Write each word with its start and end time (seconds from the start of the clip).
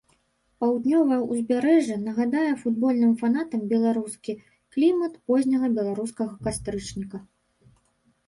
Паўднёвае 0.63 1.17
ўзбярэжжа 1.31 1.97
нагадае 2.05 2.45
футбольным 2.61 3.11
фанатам 3.21 3.61
беларускі 3.73 4.35
клімат 4.73 5.13
позняга 5.27 5.67
беларускага 5.77 6.33
кастрычніка. 6.47 7.17